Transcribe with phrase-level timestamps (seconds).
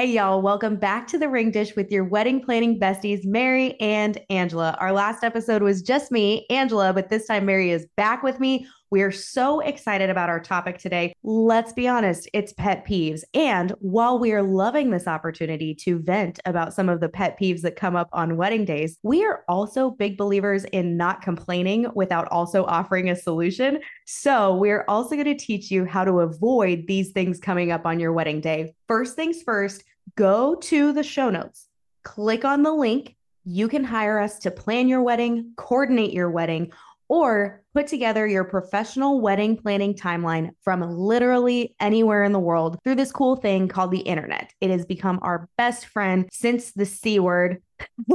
[0.00, 4.18] Hey, y'all, welcome back to the Ring Dish with your wedding planning besties, Mary and
[4.30, 4.74] Angela.
[4.80, 8.66] Our last episode was just me, Angela, but this time Mary is back with me.
[8.92, 11.14] We are so excited about our topic today.
[11.22, 13.22] Let's be honest, it's pet peeves.
[13.34, 17.60] And while we are loving this opportunity to vent about some of the pet peeves
[17.60, 22.26] that come up on wedding days, we are also big believers in not complaining without
[22.28, 23.80] also offering a solution.
[24.06, 28.00] So, we're also going to teach you how to avoid these things coming up on
[28.00, 28.74] your wedding day.
[28.88, 29.84] First things first,
[30.16, 31.68] go to the show notes,
[32.02, 33.16] click on the link.
[33.44, 36.72] You can hire us to plan your wedding, coordinate your wedding,
[37.08, 42.94] or put together your professional wedding planning timeline from literally anywhere in the world through
[42.94, 44.52] this cool thing called the internet.
[44.60, 47.62] It has become our best friend since the C word.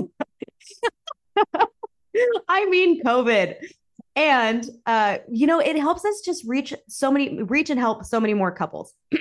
[2.48, 3.56] I mean, COVID.
[4.16, 8.22] And, uh, you know, it helps us just reach so many, reach and help so
[8.22, 8.94] many more couples.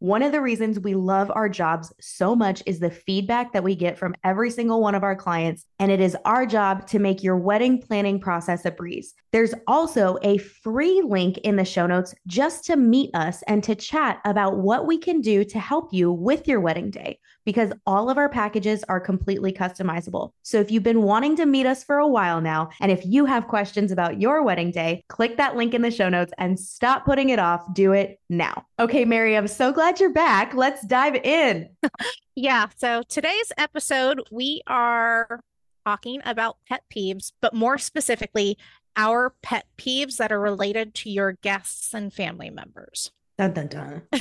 [0.00, 3.74] One of the reasons we love our jobs so much is the feedback that we
[3.74, 5.64] get from every single one of our clients.
[5.78, 9.14] And it is our job to make your wedding planning process a breeze.
[9.32, 13.74] There's also a free link in the show notes just to meet us and to
[13.74, 18.10] chat about what we can do to help you with your wedding day because all
[18.10, 20.30] of our packages are completely customizable.
[20.42, 23.24] So if you've been wanting to meet us for a while now, and if you
[23.26, 27.04] have questions about your wedding day, click that link in the show notes and stop
[27.04, 27.62] putting it off.
[27.74, 28.66] Do it now.
[28.78, 30.54] Okay, Mary, I'm so glad you're back.
[30.54, 31.68] Let's dive in.
[32.34, 32.68] yeah.
[32.76, 35.40] So today's episode, we are
[35.84, 38.56] talking about pet peeves, but more specifically,
[38.96, 43.10] our pet peeves that are related to your guests and family members.
[43.38, 44.02] Dun, dun, dun.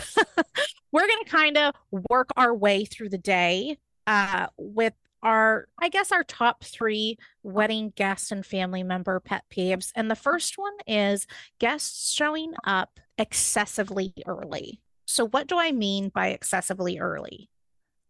[0.92, 1.74] We're going to kind of
[2.10, 7.94] work our way through the day uh, with our, I guess, our top three wedding
[7.96, 9.92] guest and family member pet peeves.
[9.96, 11.28] And the first one is
[11.60, 14.82] guests showing up excessively early.
[15.06, 17.50] So, what do I mean by excessively early?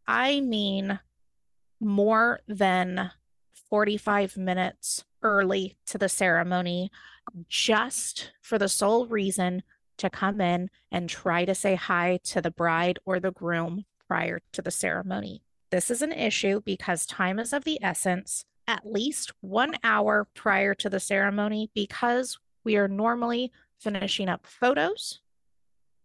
[0.08, 1.00] I mean
[1.80, 3.12] more than
[3.70, 6.92] 45 minutes early to the ceremony,
[7.48, 9.64] just for the sole reason
[9.98, 14.40] to come in and try to say hi to the bride or the groom prior
[14.52, 15.42] to the ceremony.
[15.72, 20.74] This is an issue because time is of the essence, at least one hour prior
[20.76, 25.20] to the ceremony, because we are normally finishing up photos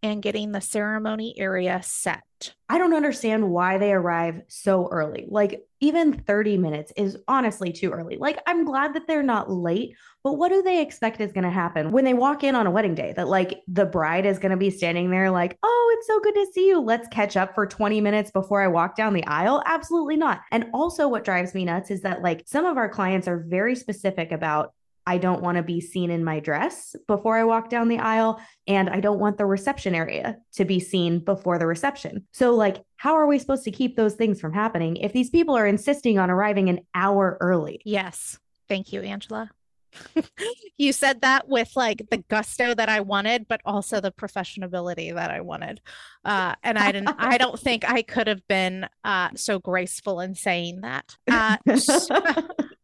[0.02, 2.22] and getting the ceremony area set.
[2.68, 5.26] I don't understand why they arrive so early.
[5.28, 8.16] Like, even 30 minutes is honestly too early.
[8.16, 11.50] Like, I'm glad that they're not late, but what do they expect is going to
[11.50, 13.12] happen when they walk in on a wedding day?
[13.16, 16.34] That, like, the bride is going to be standing there, like, oh, it's so good
[16.34, 16.80] to see you.
[16.80, 19.62] Let's catch up for 20 minutes before I walk down the aisle.
[19.66, 20.42] Absolutely not.
[20.52, 23.74] And also, what drives me nuts is that, like, some of our clients are very
[23.74, 24.74] specific about
[25.08, 28.38] I don't want to be seen in my dress before I walk down the aisle.
[28.66, 32.26] And I don't want the reception area to be seen before the reception.
[32.32, 35.56] So, like, how are we supposed to keep those things from happening if these people
[35.56, 37.80] are insisting on arriving an hour early?
[37.86, 38.38] Yes.
[38.68, 39.50] Thank you, Angela.
[40.78, 45.30] you said that with like the gusto that I wanted, but also the professionability that
[45.30, 45.80] I wanted.
[46.24, 50.34] Uh, and I didn't, I don't think I could have been uh, so graceful in
[50.34, 51.16] saying that.
[51.30, 52.08] Uh, so,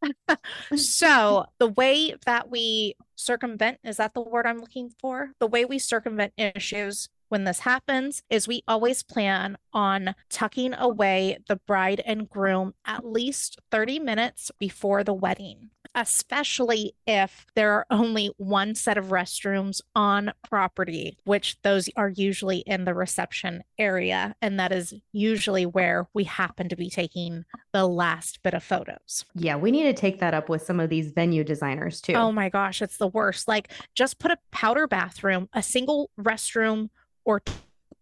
[0.76, 5.30] so the way that we circumvent is that the word I'm looking for?
[5.38, 11.38] The way we circumvent issues when this happens is we always plan on tucking away
[11.48, 17.86] the bride and groom at least 30 minutes before the wedding especially if there are
[17.90, 24.34] only one set of restrooms on property, which those are usually in the reception area.
[24.42, 29.24] And that is usually where we happen to be taking the last bit of photos.
[29.34, 32.14] Yeah, we need to take that up with some of these venue designers too.
[32.14, 33.48] Oh my gosh, it's the worst.
[33.48, 36.90] Like just put a powder bathroom, a single restroom,
[37.24, 37.42] or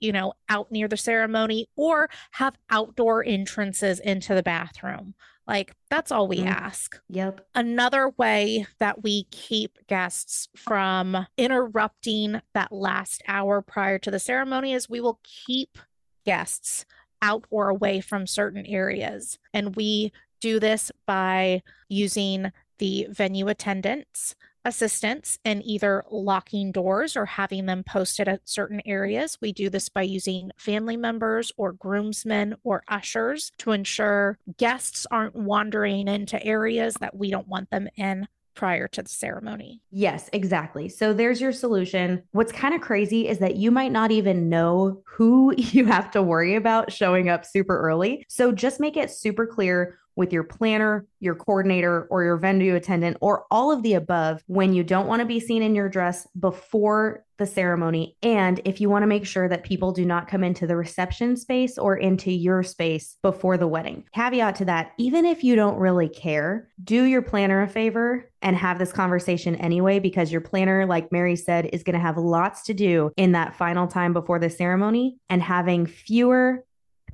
[0.02, 5.14] you know, out near the ceremony or have outdoor entrances into the bathroom.
[5.46, 6.46] Like that's all we mm.
[6.46, 7.00] ask.
[7.08, 7.46] Yep.
[7.54, 14.72] Another way that we keep guests from interrupting that last hour prior to the ceremony
[14.72, 15.78] is we will keep
[16.24, 16.84] guests
[17.20, 19.38] out or away from certain areas.
[19.52, 24.34] And we do this by using the venue attendants
[24.64, 29.38] assistants in either locking doors or having them posted at certain areas.
[29.40, 35.34] We do this by using family members or groomsmen or ushers to ensure guests aren't
[35.34, 39.80] wandering into areas that we don't want them in prior to the ceremony.
[39.90, 40.88] Yes, exactly.
[40.88, 42.22] So there's your solution.
[42.32, 46.22] What's kind of crazy is that you might not even know who you have to
[46.22, 48.24] worry about showing up super early.
[48.28, 53.16] So just make it super clear with your planner, your coordinator, or your venue attendant,
[53.20, 56.26] or all of the above when you don't want to be seen in your dress
[56.38, 58.16] before the ceremony.
[58.22, 61.36] And if you want to make sure that people do not come into the reception
[61.36, 64.04] space or into your space before the wedding.
[64.14, 68.56] Caveat to that, even if you don't really care, do your planner a favor and
[68.56, 72.62] have this conversation anyway, because your planner, like Mary said, is going to have lots
[72.64, 76.64] to do in that final time before the ceremony and having fewer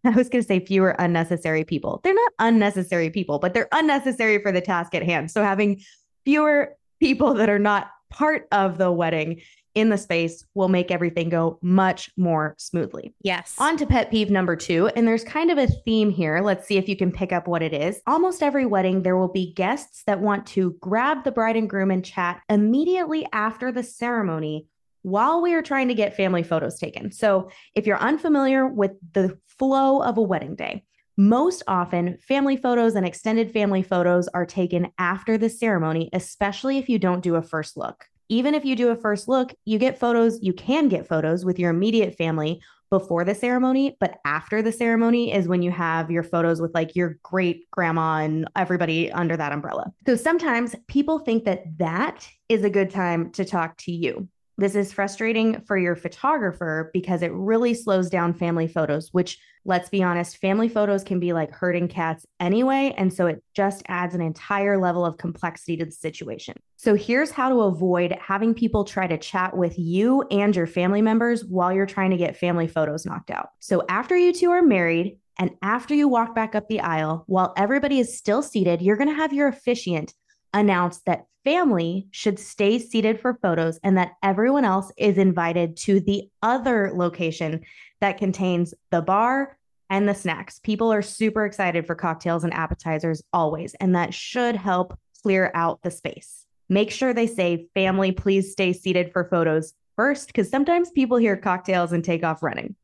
[0.09, 2.01] I was going to say fewer unnecessary people.
[2.03, 5.31] They're not unnecessary people, but they're unnecessary for the task at hand.
[5.31, 5.83] So having
[6.25, 9.43] fewer people that are not part of the wedding
[9.75, 13.15] in the space will make everything go much more smoothly.
[13.23, 13.55] Yes.
[13.59, 14.89] On to pet peeve number two.
[14.89, 16.41] And there's kind of a theme here.
[16.41, 18.01] Let's see if you can pick up what it is.
[18.07, 21.91] Almost every wedding, there will be guests that want to grab the bride and groom
[21.91, 24.67] and chat immediately after the ceremony
[25.03, 27.13] while we are trying to get family photos taken.
[27.13, 30.85] So, if you're unfamiliar with the flow of a wedding day,
[31.17, 36.89] most often family photos and extended family photos are taken after the ceremony, especially if
[36.89, 38.05] you don't do a first look.
[38.29, 41.59] Even if you do a first look, you get photos, you can get photos with
[41.59, 42.61] your immediate family
[42.91, 46.95] before the ceremony, but after the ceremony is when you have your photos with like
[46.95, 49.93] your great grandma and everybody under that umbrella.
[50.07, 54.29] So sometimes people think that that is a good time to talk to you.
[54.59, 59.89] This is frustrating for your photographer because it really slows down family photos, which, let's
[59.89, 62.93] be honest, family photos can be like herding cats anyway.
[62.99, 66.57] And so it just adds an entire level of complexity to the situation.
[66.77, 71.03] So here's how to avoid having people try to chat with you and your family
[71.03, 73.51] members while you're trying to get family photos knocked out.
[73.61, 77.55] So after you two are married, and after you walk back up the aisle, while
[77.57, 80.13] everybody is still seated, you're going to have your officiant
[80.53, 85.99] announce that family should stay seated for photos and that everyone else is invited to
[85.99, 87.63] the other location
[88.03, 89.57] that contains the bar
[89.89, 90.59] and the snacks.
[90.59, 95.81] People are super excited for cocktails and appetizers always, and that should help clear out
[95.81, 96.45] the space.
[96.69, 101.35] Make sure they say, family, please stay seated for photos first, because sometimes people hear
[101.35, 102.77] cocktails and take off running.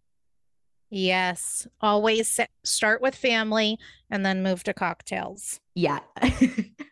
[0.89, 3.79] Yes, always start with family
[4.11, 5.61] and then move to cocktails.
[5.75, 5.99] Yeah.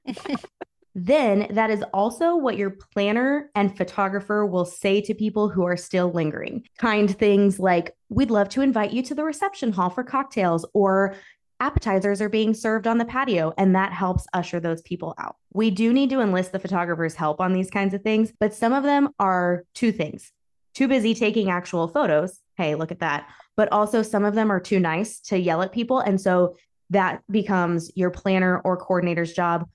[0.95, 5.77] then that is also what your planner and photographer will say to people who are
[5.77, 6.65] still lingering.
[6.79, 11.15] Kind things like, We'd love to invite you to the reception hall for cocktails, or
[11.61, 15.37] appetizers are being served on the patio, and that helps usher those people out.
[15.55, 18.75] We do need to enlist the photographer's help on these kinds of things, but some
[18.75, 20.31] of them are two things
[20.75, 22.41] too busy taking actual photos.
[22.57, 23.29] Hey, look at that.
[23.57, 26.01] But also, some of them are too nice to yell at people.
[26.01, 26.57] And so
[26.91, 29.69] that becomes your planner or coordinator's job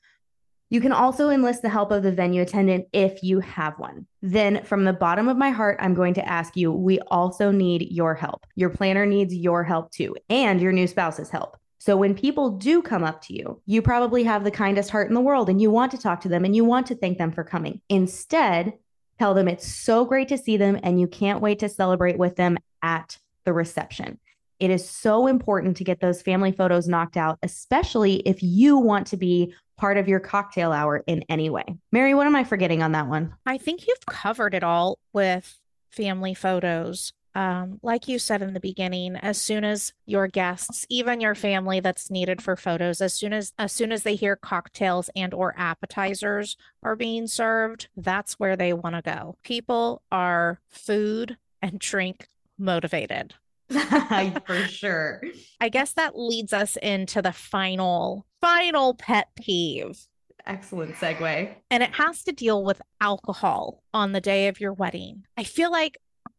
[0.70, 4.06] you can also enlist the help of the venue attendant if you have one.
[4.22, 7.88] Then, from the bottom of my heart, I'm going to ask you we also need
[7.90, 8.46] your help.
[8.56, 11.58] Your planner needs your help too, and your new spouse's help.
[11.80, 15.14] So, when people do come up to you, you probably have the kindest heart in
[15.14, 17.32] the world and you want to talk to them and you want to thank them
[17.32, 17.82] for coming.
[17.88, 18.74] Instead,
[19.20, 22.36] tell them it's so great to see them and you can't wait to celebrate with
[22.36, 24.20] them at the reception.
[24.60, 29.08] It is so important to get those family photos knocked out, especially if you want
[29.08, 31.64] to be part of your cocktail hour in any way.
[31.92, 33.36] Mary, what am I forgetting on that one?
[33.46, 35.60] I think you've covered it all with
[35.90, 37.14] family photos.
[37.36, 41.80] Um, like you said in the beginning, as soon as your guests, even your family
[41.80, 45.54] that's needed for photos, as soon as as soon as they hear cocktails and or
[45.56, 49.38] appetizers are being served, that's where they want to go.
[49.44, 52.28] People are food and drink
[52.58, 53.36] motivated.
[54.46, 55.22] for sure.
[55.60, 60.08] I guess that leads us into the final, final pet peeve.
[60.46, 61.54] Excellent segue.
[61.70, 65.26] And it has to deal with alcohol on the day of your wedding.
[65.36, 65.98] I feel like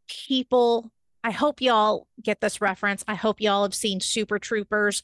[0.08, 0.90] people,
[1.22, 3.04] I hope y'all get this reference.
[3.06, 5.02] I hope y'all have seen Super Troopers.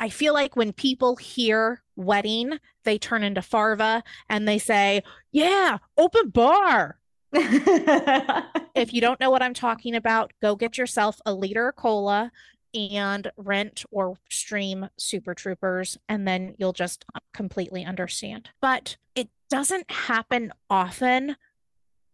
[0.00, 5.78] I feel like when people hear wedding, they turn into Farva and they say, Yeah,
[5.96, 6.98] open bar.
[7.32, 12.32] if you don't know what I'm talking about, go get yourself a liter of cola
[12.74, 18.50] and rent or stream Super Troopers, and then you'll just completely understand.
[18.60, 21.36] But it doesn't happen often,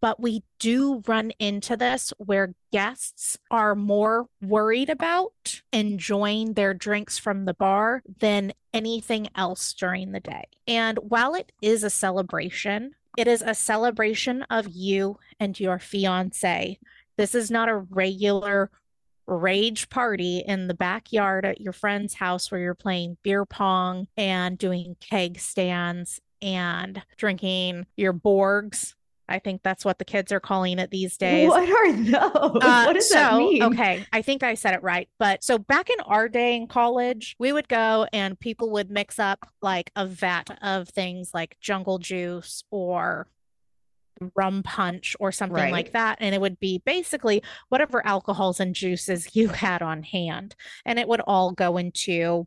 [0.00, 7.18] but we do run into this where guests are more worried about enjoying their drinks
[7.18, 10.44] from the bar than anything else during the day.
[10.66, 16.78] And while it is a celebration, it is a celebration of you and your fiance.
[17.16, 18.70] This is not a regular
[19.34, 24.58] rage party in the backyard at your friend's house where you're playing beer pong and
[24.58, 28.94] doing keg stands and drinking your Borgs
[29.30, 31.48] I think that's what the kids are calling it these days.
[31.48, 32.14] What are those?
[32.62, 33.62] Uh, what does so, that mean?
[33.62, 35.08] Okay, I think I said it right.
[35.18, 39.18] But so back in our day in college, we would go and people would mix
[39.18, 43.28] up like a vat of things like jungle juice or
[44.34, 45.72] rum punch or something right.
[45.72, 46.18] like that.
[46.20, 50.54] And it would be basically whatever alcohols and juices you had on hand.
[50.84, 52.46] And it would all go into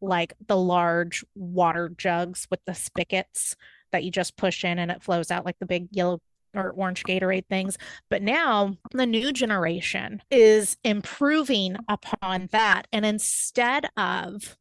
[0.00, 3.54] like the large water jugs with the spigots
[3.92, 6.20] that you just push in and it flows out like the big yellow
[6.54, 7.78] or orange Gatorade things.
[8.10, 12.86] But now the new generation is improving upon that.
[12.92, 14.56] And instead of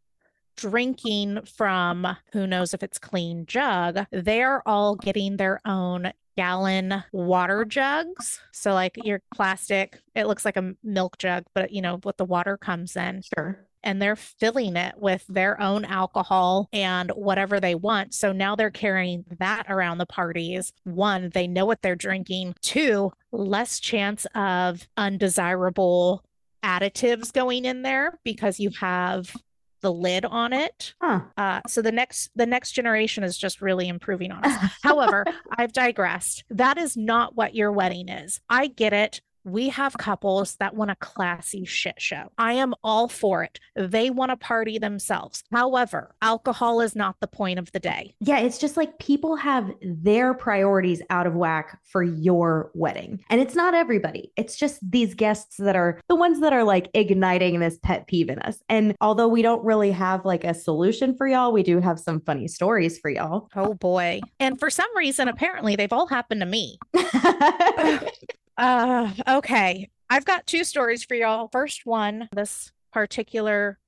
[0.61, 7.65] drinking from who knows if it's clean jug, they're all getting their own gallon water
[7.65, 8.39] jugs.
[8.51, 12.25] So like your plastic, it looks like a milk jug, but you know what the
[12.25, 13.23] water comes in.
[13.35, 13.59] Sure.
[13.83, 18.13] And they're filling it with their own alcohol and whatever they want.
[18.13, 20.71] So now they're carrying that around the parties.
[20.83, 22.53] One, they know what they're drinking.
[22.61, 26.23] Two, less chance of undesirable
[26.63, 29.35] additives going in there because you have
[29.81, 30.93] the lid on it.
[31.01, 31.21] Huh.
[31.37, 34.71] Uh, so the next the next generation is just really improving on us.
[34.83, 35.25] However,
[35.57, 36.43] I've digressed.
[36.49, 38.39] That is not what your wedding is.
[38.49, 42.31] I get it we have couples that want a classy shit show.
[42.37, 43.59] I am all for it.
[43.75, 45.43] They want to party themselves.
[45.51, 48.15] However, alcohol is not the point of the day.
[48.19, 53.23] Yeah, it's just like people have their priorities out of whack for your wedding.
[53.29, 54.31] And it's not everybody.
[54.35, 58.29] It's just these guests that are the ones that are like igniting this pet peeve
[58.29, 58.59] in us.
[58.69, 62.21] And although we don't really have like a solution for y'all, we do have some
[62.21, 63.49] funny stories for y'all.
[63.55, 64.21] Oh boy.
[64.39, 66.77] And for some reason, apparently they've all happened to me.
[68.61, 69.89] Uh, okay.
[70.07, 71.49] I've got two stories for y'all.
[71.51, 73.79] First one, this particular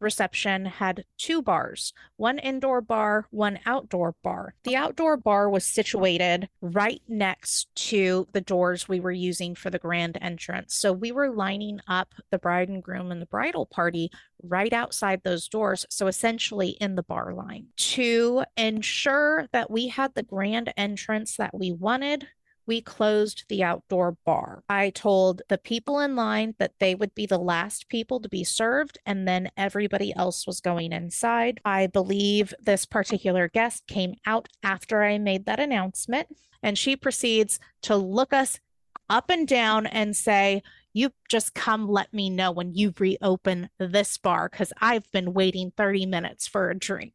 [0.00, 4.54] reception had two bars one indoor bar, one outdoor bar.
[4.64, 9.78] The outdoor bar was situated right next to the doors we were using for the
[9.78, 10.74] grand entrance.
[10.74, 14.10] So we were lining up the bride and groom and the bridal party
[14.42, 15.86] right outside those doors.
[15.88, 17.68] So essentially in the bar line.
[17.76, 22.26] To ensure that we had the grand entrance that we wanted,
[22.68, 24.62] we closed the outdoor bar.
[24.68, 28.44] I told the people in line that they would be the last people to be
[28.44, 31.60] served, and then everybody else was going inside.
[31.64, 36.28] I believe this particular guest came out after I made that announcement,
[36.62, 38.60] and she proceeds to look us
[39.08, 44.18] up and down and say, you just come let me know when you reopen this
[44.18, 47.14] bar because I've been waiting 30 minutes for a drink.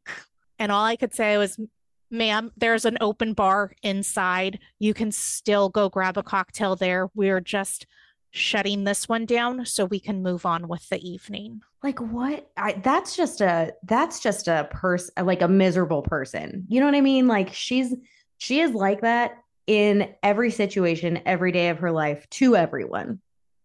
[0.57, 1.59] And all I could say was,
[2.13, 4.59] ma'am, there's an open bar inside.
[4.79, 7.09] You can still go grab a cocktail there.
[7.15, 7.87] We're just
[8.31, 11.61] shutting this one down so we can move on with the evening.
[11.83, 12.49] Like what?
[12.55, 16.65] I that's just a that's just a person like a miserable person.
[16.69, 17.27] You know what I mean?
[17.27, 17.93] Like she's
[18.37, 23.19] she is like that in every situation every day of her life to everyone.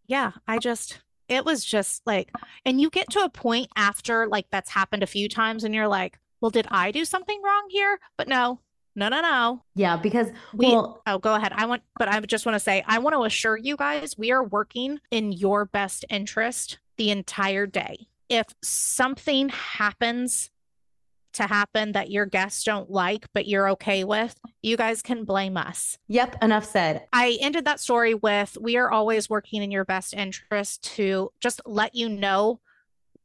[0.06, 2.32] Yeah, I just it was just like
[2.64, 5.88] and you get to a point after like that's happened a few times and you're
[5.88, 7.98] like well, did I do something wrong here?
[8.16, 8.60] But no,
[8.94, 9.62] no, no, no.
[9.74, 11.52] Yeah, because we, well, oh, go ahead.
[11.54, 14.32] I want, but I just want to say, I want to assure you guys, we
[14.32, 18.08] are working in your best interest the entire day.
[18.28, 20.50] If something happens
[21.34, 25.56] to happen that your guests don't like, but you're okay with, you guys can blame
[25.56, 25.96] us.
[26.08, 27.06] Yep, enough said.
[27.12, 31.60] I ended that story with we are always working in your best interest to just
[31.64, 32.60] let you know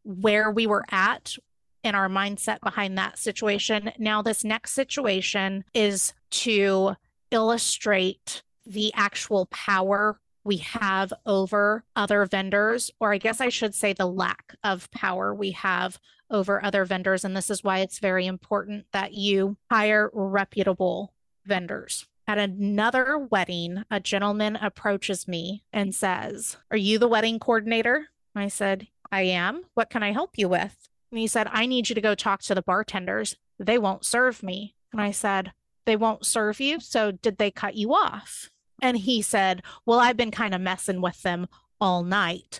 [0.03, 1.35] where we were at
[1.83, 3.91] and our mindset behind that situation.
[3.97, 6.95] Now, this next situation is to
[7.31, 13.93] illustrate the actual power we have over other vendors, or I guess I should say
[13.93, 15.99] the lack of power we have
[16.29, 17.23] over other vendors.
[17.23, 21.13] And this is why it's very important that you hire reputable
[21.45, 22.05] vendors.
[22.27, 28.07] At another wedding, a gentleman approaches me and says, Are you the wedding coordinator?
[28.35, 29.63] I said, I am.
[29.73, 30.89] What can I help you with?
[31.13, 33.35] And he said, I need you to go talk to the bartenders.
[33.59, 34.73] They won't serve me.
[34.91, 35.51] And I said,
[35.85, 36.79] They won't serve you.
[36.79, 38.49] So did they cut you off?
[38.81, 41.45] And he said, Well, I've been kind of messing with them
[41.79, 42.59] all night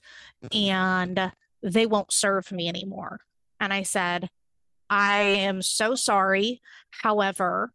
[0.53, 1.31] and
[1.63, 3.21] they won't serve me anymore.
[3.59, 4.29] And I said,
[4.87, 6.61] I am so sorry.
[6.91, 7.73] However,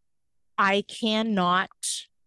[0.59, 1.71] I cannot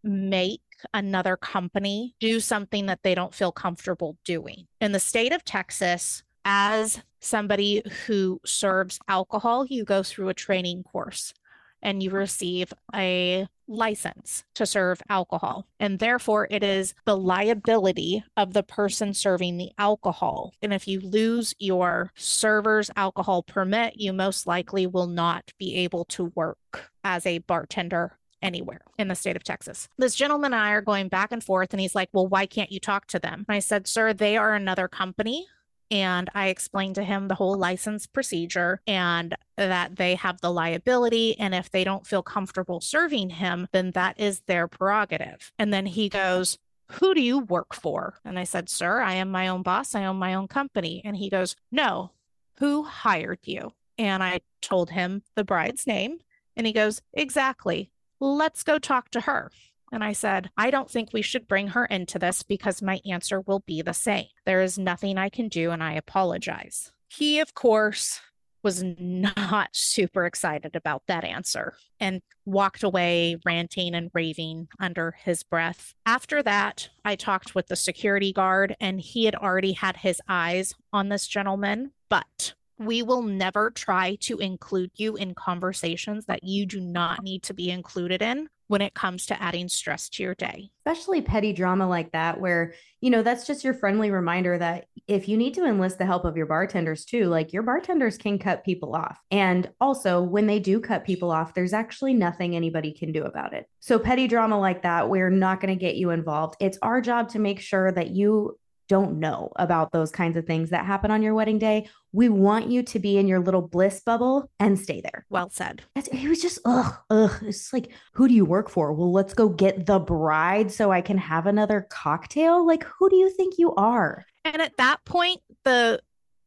[0.04, 0.60] make
[0.94, 4.68] another company do something that they don't feel comfortable doing.
[4.82, 10.84] In the state of Texas, as somebody who serves alcohol, you go through a training
[10.84, 11.34] course
[11.82, 15.66] and you receive a license to serve alcohol.
[15.80, 20.54] And therefore, it is the liability of the person serving the alcohol.
[20.62, 26.06] And if you lose your server's alcohol permit, you most likely will not be able
[26.06, 29.88] to work as a bartender anywhere in the state of Texas.
[29.98, 32.72] This gentleman and I are going back and forth, and he's like, Well, why can't
[32.72, 33.46] you talk to them?
[33.48, 35.48] And I said, Sir, they are another company.
[35.92, 41.38] And I explained to him the whole license procedure and that they have the liability.
[41.38, 45.52] And if they don't feel comfortable serving him, then that is their prerogative.
[45.60, 46.58] And then he goes,
[46.92, 48.16] who do you work for?
[48.26, 49.96] And I said, Sir, I am my own boss.
[49.96, 51.02] I own my own company.
[51.06, 52.12] And he goes, No,
[52.58, 53.72] who hired you?
[53.98, 56.20] And I told him the bride's name.
[56.56, 57.92] And he goes, Exactly.
[58.20, 59.52] Let's go talk to her.
[59.92, 63.42] And I said, I don't think we should bring her into this because my answer
[63.42, 64.28] will be the same.
[64.46, 66.92] There is nothing I can do, and I apologize.
[67.10, 68.22] He, of course,
[68.64, 75.44] was not super excited about that answer and walked away ranting and raving under his
[75.44, 75.94] breath.
[76.06, 80.74] After that, I talked with the security guard, and he had already had his eyes
[80.94, 86.66] on this gentleman, but we will never try to include you in conversations that you
[86.66, 90.34] do not need to be included in when it comes to adding stress to your
[90.34, 90.72] day.
[90.86, 95.28] Especially petty drama like that, where, you know, that's just your friendly reminder that if
[95.28, 98.64] you need to enlist the help of your bartenders too, like your bartenders can cut
[98.64, 99.20] people off.
[99.30, 103.54] And also, when they do cut people off, there's actually nothing anybody can do about
[103.54, 103.68] it.
[103.82, 106.56] So, petty drama like that, we're not going to get you involved.
[106.62, 108.58] It's our job to make sure that you
[108.92, 111.88] don't know about those kinds of things that happen on your wedding day.
[112.12, 115.26] We want you to be in your little bliss bubble and stay there.
[115.30, 115.82] Well said.
[115.96, 117.32] It was just, ugh, ugh.
[117.44, 118.92] It's like, who do you work for?
[118.92, 122.68] Well, let's go get the bride so I can have another cocktail.
[122.68, 124.26] Like, who do you think you are?
[124.44, 126.02] And at that point, the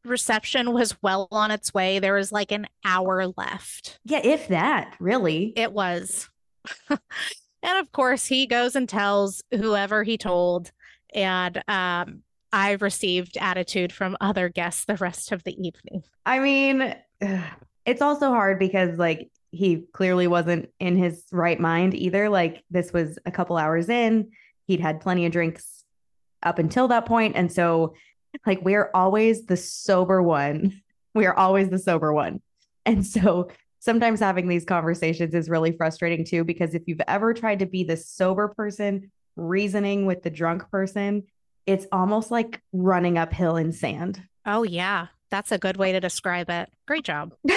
[0.04, 1.98] reception was well on its way.
[1.98, 4.00] There was like an hour left.
[4.04, 5.54] Yeah, if that, really.
[5.56, 6.28] It was.
[6.90, 10.72] and of course, he goes and tells whoever he told.
[11.14, 12.24] And um,
[12.54, 16.04] I received attitude from other guests the rest of the evening.
[16.25, 16.94] I mean,
[17.84, 22.28] it's also hard because like he clearly wasn't in his right mind either.
[22.28, 24.30] Like this was a couple hours in,
[24.68, 25.84] he'd had plenty of drinks
[26.44, 27.94] up until that point, and so
[28.46, 30.80] like we're always the sober one.
[31.16, 32.40] We are always the sober one.
[32.84, 37.61] And so sometimes having these conversations is really frustrating too because if you've ever tried
[37.61, 41.23] to be the sober person reasoning with the drunk person,
[41.66, 44.23] it's almost like running uphill in sand.
[44.47, 45.09] Oh, yeah.
[45.30, 46.71] That's a good way to describe it.
[46.87, 47.35] Great job.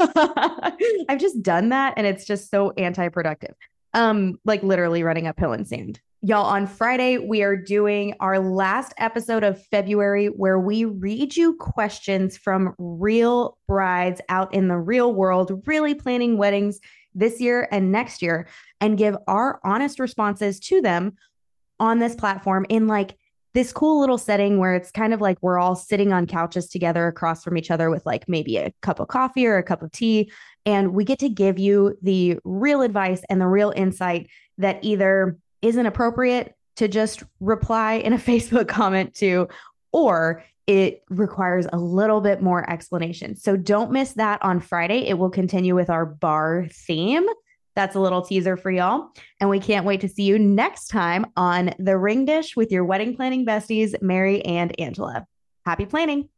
[0.00, 3.54] I've just done that and it's just so anti productive.
[3.92, 6.00] Um, like literally running uphill in sand.
[6.26, 11.54] Y'all, on Friday, we are doing our last episode of February where we read you
[11.56, 16.80] questions from real brides out in the real world, really planning weddings
[17.14, 18.48] this year and next year,
[18.80, 21.14] and give our honest responses to them
[21.78, 23.18] on this platform in like
[23.54, 27.06] this cool little setting where it's kind of like we're all sitting on couches together
[27.06, 29.92] across from each other with like maybe a cup of coffee or a cup of
[29.92, 30.30] tea.
[30.66, 35.38] And we get to give you the real advice and the real insight that either
[35.62, 39.48] isn't appropriate to just reply in a Facebook comment to,
[39.92, 43.36] or it requires a little bit more explanation.
[43.36, 45.06] So don't miss that on Friday.
[45.06, 47.26] It will continue with our bar theme.
[47.74, 49.10] That's a little teaser for y'all.
[49.40, 52.84] And we can't wait to see you next time on The Ring Dish with your
[52.84, 55.26] wedding planning besties, Mary and Angela.
[55.64, 56.28] Happy planning.